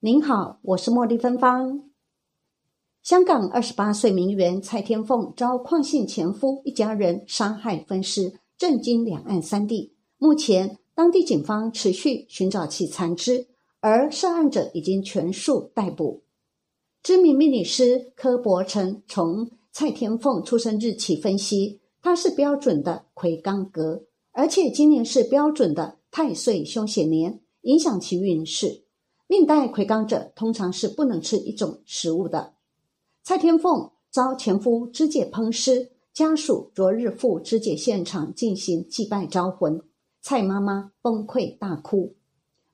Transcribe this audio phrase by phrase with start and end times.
[0.00, 1.90] 您好，我是茉莉芬芳。
[3.02, 9.96] 香港二十八岁名媛蔡天凤遭邝姓前夫一家人杀害分尸，震惊两岸三地。
[10.16, 13.48] 目前，当地警方持续寻找其残肢，
[13.80, 16.22] 而涉案者已经全数逮捕。
[17.02, 28.84] 知名命理师柯伯成从蔡天凤出生日起分析，她是标准的魁罡格，而且今年是标准的太岁凶险年，影响其运势。
[29.30, 32.54] 命带魁罡者通常是不能吃一种食物的。
[33.22, 39.82] 蔡天凤遭前夫肢解烹尸，家属昨日赴肢解现场进行祭拜招魂。
[40.22, 42.14] 蔡妈妈崩溃大哭，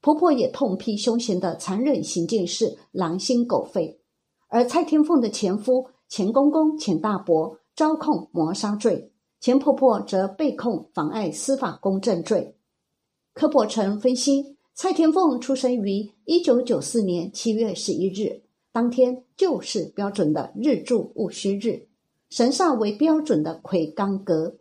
[0.00, 4.00] 婆婆也痛批凶嫌的残忍行径是狼心狗肺。
[4.48, 12.56] 而蔡天凤的前夫钱公公、钱大伯招控谋杀罪，钱婆婆则被控妨碍司法公正罪。
[13.32, 14.56] 柯伯成分析。
[14.74, 21.88] 蔡天凤出生于一九九四年七月十一日，当天就是标准的日柱戊戌日，
[22.30, 24.56] 神煞为标准的魁罡格。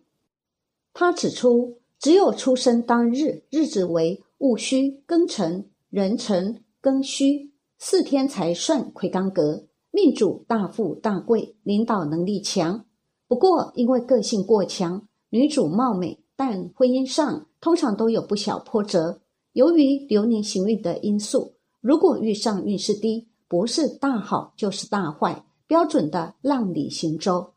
[0.93, 12.85] 他指出，只有出生当日日子为戊戌、庚辰、壬辰、庚戌四天才算魁罡格，命主大富大贵，领导能力强。
[13.27, 19.21] 不过，因为个性过强，女主貌美，但婚姻上通常都有不小波折。
[19.59, 27.55] 由于流年行运的因素，如果遇上运势低，不是大好就是大坏，标准的浪里行舟。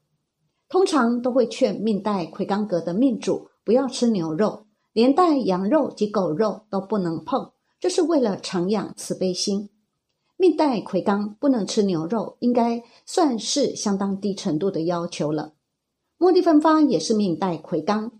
[0.68, 9.70] 通常都会劝命带魁罡格的命主不要吃牛肉，连带羊肉及狗肉都不能碰，这是为了常养慈悲心。
[10.36, 15.52] 命带魁罡不能吃牛肉，应该算是相当低程度的要求了。
[16.18, 18.10] 茉莉芬芳也是命带魁罡，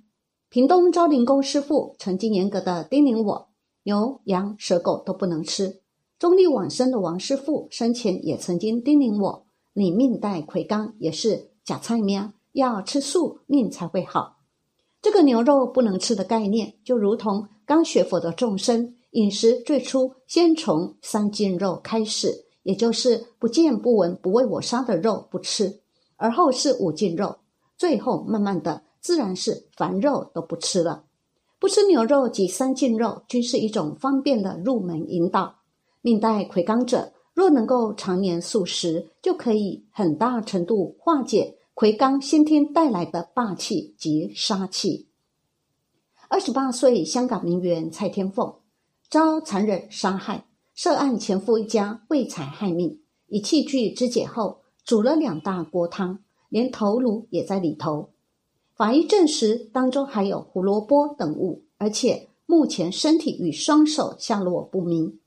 [0.49, 3.52] 屏东昭灵宫师傅曾经严格的叮咛我。
[3.85, 5.81] 牛、羊、蛇、狗都不能吃。
[6.19, 14.39] 中立往生的王师傅生前也曾经叮咛我：“你命带魁罡，也是假菜面，要吃素命才会好。”
[15.03, 25.81] 这个牛肉不能吃的概念，就如同刚学佛的众生饮食最初先从三净肉开始，也就是不见不闻不为我杀的肉不吃，
[26.17, 27.39] 而后是五净肉，
[27.77, 31.03] 最后慢慢的自然是凡肉都不吃了。
[31.63, 35.61] 不吃牛肉及三斤肉，均是一种方便的入门引导。
[36.01, 45.07] 命带魁罡者，若能够常年素食，就可以很大程度化解魁罡先天带来的霸气及杀气。
[46.29, 48.57] 二十八岁香港名媛蔡天凤
[49.09, 50.45] 遭残忍杀害，
[50.75, 56.19] 涉案前夫一家为财害命，以器具肢解后煮了两大锅汤，
[56.49, 58.12] 连头颅也在里头。
[58.75, 65.21] 法医证实，当中还有胡萝卜等物，而且目前身体与双手下落不明。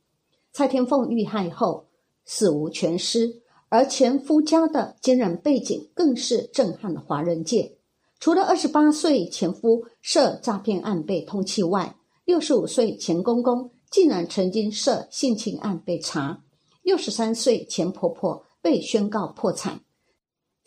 [0.51, 1.85] 蔡天凤遇害后
[2.25, 7.77] 死无全尸，而前夫家的惊人背景更是震撼了华人界。
[8.19, 11.95] 除了二十八岁前夫涉诈骗案被通缉外，
[12.25, 16.41] 六十五岁前公公竟然曾经涉性侵案被查，
[16.81, 19.81] 六十三岁前婆婆被宣告破产。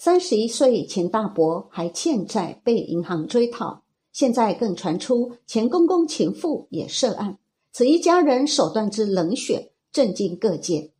[0.01, 3.83] 三十一岁钱大伯还欠债被银行追讨，
[4.13, 7.37] 现在更传出钱公公情妇也涉案，
[7.73, 10.93] 此一家人手段之冷血，震惊各界。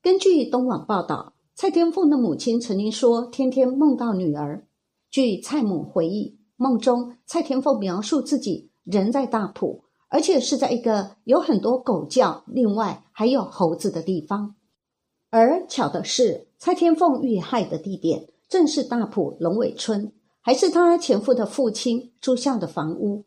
[0.00, 4.66] 根据东网报道，蔡天凤的母亲曾经说，天天梦到女儿。
[5.10, 14.54] 据蔡母回忆，梦中蔡天凤描述自己人在大埔，而且是在一个有很多狗叫，另外还有猴子的地方。
[15.32, 16.46] 而巧的是。
[16.64, 23.24] 蔡天凤遇害的地点正是大埔龙尾村，还是她前夫的父亲朱孝的房屋。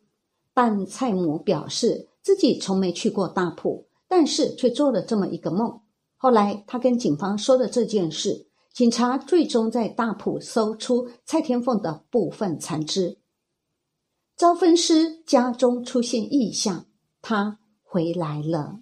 [0.54, 5.82] 但蔡母表示自己从没去过大埔，但是却做了这么一个梦。
[6.16, 13.18] 后来他跟警方说了这件事，警察最终在大埔搜出蔡天凤的部分残肢。
[14.34, 16.86] 招分师家中出现异象，
[17.20, 18.80] 他回来了。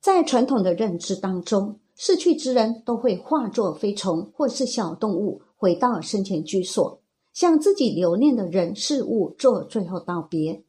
[0.00, 1.80] 在传统的认知当中。
[2.00, 7.02] 逝去之人都会化作飞虫或是小动物，回到生前居所，
[7.34, 10.62] 向自己留念的人事物做最后道别。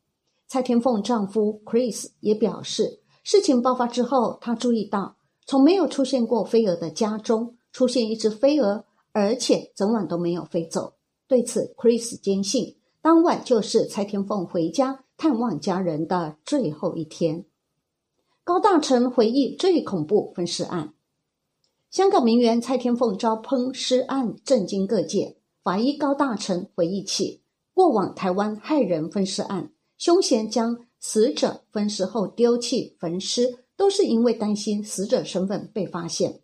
[0.48, 10.96] 蔡天凤丈夫 Chris 也表示，事情爆发之后，他注意到从没有出现过飞蛾的家中出现一只飞蛾，而且整晚都没有飞走。
[11.28, 17.46] 对此，Chris 坚信当晚就是蔡天凤回家探望家人的最后一天。
[18.44, 20.96] 高大成回忆最恐怖分尸案。
[21.92, 25.38] 香港名媛蔡天凤遭烹尸案震惊各界。
[25.64, 27.42] 法医高大成回忆起
[27.74, 36.42] 过往台湾害人分尸案，凶嫌将死者分尸后丢弃焚尸，都是因为担心死者身份被发现。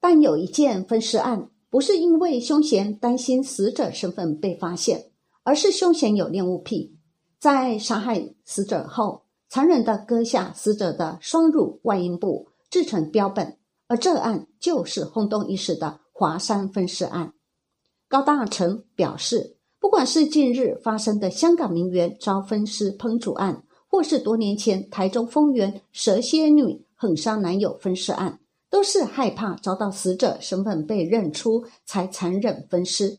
[0.00, 5.10] 但有一件分尸案，不是因为凶嫌担心死者身份被发现，
[5.44, 6.96] 而是凶嫌有恋物癖，
[7.38, 13.56] 在杀害死者后，残忍地割下死者的双乳外阴部制成标本。
[13.88, 17.32] 而这案就是轰动一时的华山分尸案。
[18.08, 28.40] 高大成表示，不管是近日发生的香港名媛遭分尸烹煮案，或是多年前台中丰原蛇蝎女狠杀男友分尸案，
[28.70, 33.18] 都是害怕遭到死者身份被认出才残忍分尸，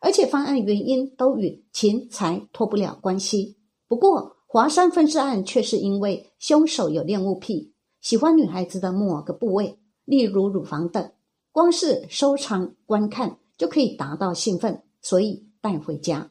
[0.00, 3.58] 而且犯案原因都与钱财脱不了关系。
[3.88, 9.78] 不过，华山分尸案却是因为凶手有恋物癖，喜欢女孩子的某个部位。
[10.06, 11.12] 例如乳房等，
[11.52, 16.30] 光是收藏观看就可以达到兴奋，所以带回家。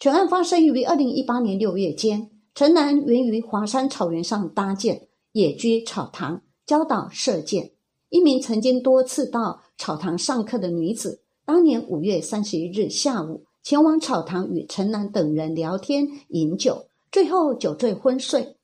[0.00, 7.70] 全案发生于二零一八年六月间，陈男源于华山草原上搭建野居草堂，教导射箭。
[8.08, 18.56] 一名曾经多次到草堂上课的女子，当年五月三十一日下午前往草堂与陈男等人聊天饮酒，最后酒醉昏睡。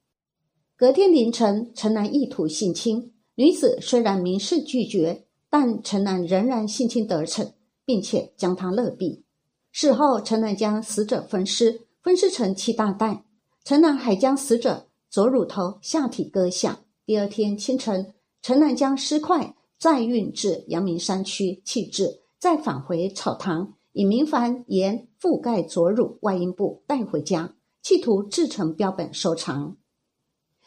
[0.77, 3.12] 隔天凌晨，陈男意图性侵。
[3.35, 9.23] 女子虽然明示拒绝，但陈楠仍然性侵得逞，并且将她勒毙。
[9.71, 13.25] 事后，陈楠将死者分尸，分尸成七大袋。
[13.65, 16.81] 陈楠还将死者左乳头、下体割下。
[17.07, 18.13] 第二天清晨，
[18.43, 29.79] 陈楠将尸块再运至阳明山区弃置，再返回草堂，以明矾盐覆盖左乳外阴部带回家，企图制成标本收藏。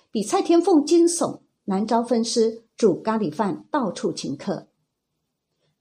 [0.09, 1.44] 比蔡天凤惊悚。
[1.65, 4.67] 南招分尸煮咖喱饭，到处请客。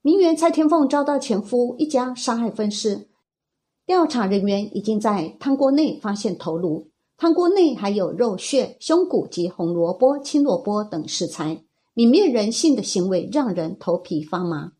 [0.01, 3.07] 名媛蔡天凤遭到前夫一家杀害分尸，
[3.85, 11.63] 调查人员已经在汤锅内发现头颅，汤锅内还有肉屑、胸骨及红萝卜、青萝卜等食材，
[11.95, 14.73] 泯灭人性的行为让人头皮发麻。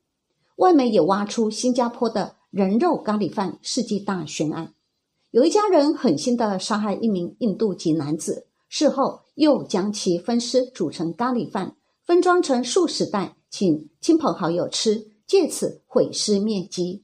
[0.58, 4.74] 外媒也挖出新加坡的人肉咖喱饭世纪大悬案，
[5.32, 8.48] 有一家人狠心的杀害一名印度籍男子。
[8.70, 17.04] 事后又将其分尸煮成咖喱饭，分装成数十袋，请亲朋好友吃，借此毁尸灭迹。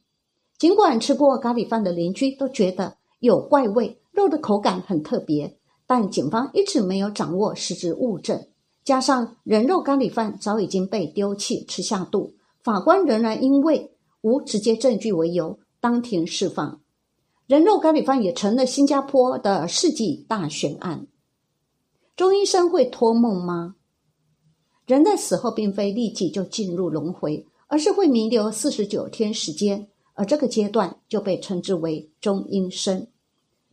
[0.58, 8.48] 尽管吃过咖喱饭的邻居都觉得有怪味，肉的口感很特别，但警方一直没有掌握实质物证。
[8.84, 12.34] 加上人肉咖喱饭早已经被丢弃吃下肚，
[12.64, 13.92] 法官仍然因为
[14.22, 16.82] 无直接证据为由当庭释放。
[17.48, 21.08] 人肉咖喱饭也成了新加坡的世纪大悬案。
[22.16, 23.76] 中医生会托梦吗？
[24.86, 33.08] 人在死后并非立即就进入轮回，而是会弥留四十九天时间，而这个阶段就被称之为中阴身。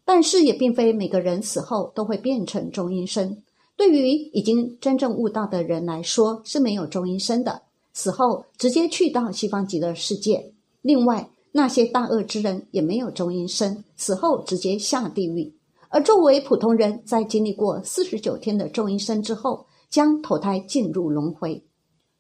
[0.05, 3.43] 但是也并非每个人死后都会变成中阴身。
[3.77, 7.63] 对于已经真正悟道的人来说，是没有中阴身的，
[7.93, 10.53] 死后直接去到西方极乐世界。
[10.81, 15.58] 另外，那些大恶之人也没有中阴身，死后直接下地狱。
[15.89, 21.65] 而作为普通人，在经历过四十九天的中阴身之后，将投胎进入轮回。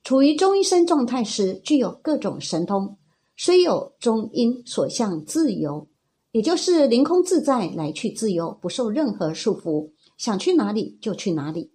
[0.02, 2.96] 处于中阴身状态时，具有各种神通，
[3.36, 5.86] 虽有中阴所向自由，
[6.32, 11.72] 也就是凌空自在，来去自由，不受任何束缚，想去哪里就去哪里，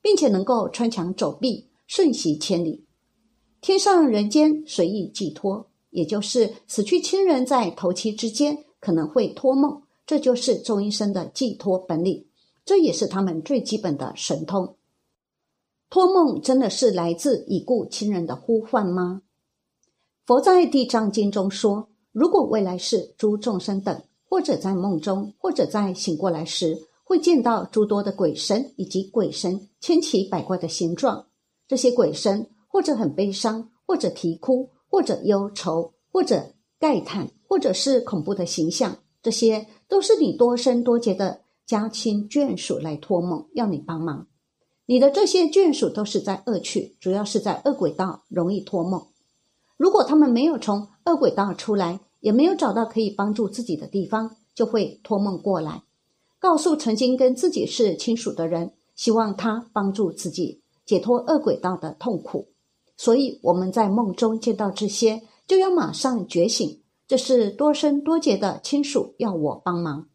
[0.00, 2.86] 并且能够穿墙走壁，瞬息千里，
[3.60, 5.70] 天上人间随意寄托。
[5.90, 9.83] 也就是死去亲人在头七之间可能会托梦。
[10.06, 12.26] 这就是中医生的寄托本领，
[12.64, 14.76] 这也是他们最基本的神通。
[15.88, 19.22] 托梦真的是来自已故亲人的呼唤吗？
[20.26, 31.26] 佛在地藏经中说，如果未来世诸众生等，或者在梦中，或者在醒过来时，会见到诸多的鬼神以及鬼神千奇百怪的形状，
[31.66, 39.66] 这些鬼神或者很悲伤，或者啼哭，或者忧愁，或者慨叹，或者是恐怖的形象，这些。
[39.94, 44.26] 都是你多生多劫的家亲眷属来托梦要你帮忙，
[44.86, 49.06] 你的这些眷属都是在恶趣，主要是在恶鬼道容易托梦。
[49.76, 55.84] 如果他们没有从恶鬼道出来，也没有找到可以帮助自己的地方，就会托梦过来，
[56.40, 62.48] 告诉曾经跟自己是亲属的人，希望他帮助自己，解脱恶鬼道的痛苦。
[62.96, 70.08] 所以我们在梦中见到这些，就要马上觉醒，这是多生多劫的亲属要我帮忙。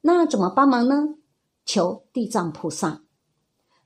[0.00, 1.16] 那怎么帮忙呢？
[1.64, 3.02] 求地藏菩萨。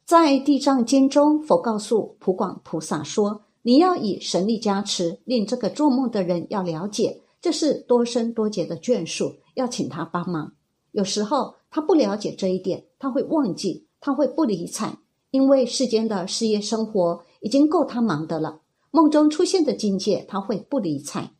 [0.04, 10.54] 在《地藏经》中，佛告诉普广菩萨说：“你要以神力加持，令这个做梦的人要了解，这是多生多劫的眷属，要请他帮忙。
[10.92, 14.96] 有时候他不了解这一点，他会忘记，他会不理睬，
[15.32, 18.60] 因为世间的事业生活已经够他忙的了。
[18.92, 21.32] 梦中出现的境界，他会不理睬。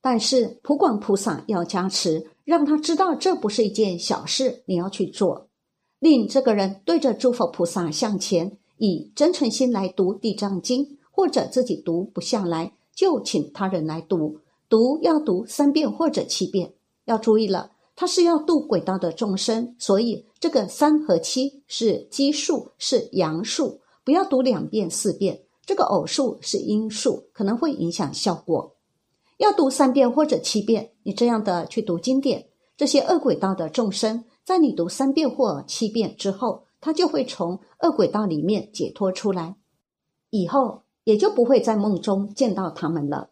[0.00, 5.48] 但是普广菩萨要加持，让他知道这不是一件小事，你要去做。”
[6.00, 14.38] 令这个人对着诸佛菩萨向前，以真诚心来读《地藏经》，或者自己读不下来，就请他人来读。
[14.70, 16.72] 读要读三遍或者七遍。
[17.04, 25.42] 要注意了，他是要度轨道的众生，所以这个三和七是奇数，是阳数，不要读两遍四遍。
[25.66, 28.74] 这个偶数是阴数，可能会影响效果。
[29.40, 34.22] 要读三遍或者七遍，你这样的去读经典，这些恶鬼道的众生。
[34.44, 39.56] 在你读三遍或七遍之后，他就会从恶鬼道里面解脱出来，
[40.28, 43.30] 以后也就不会在梦中见到他们了。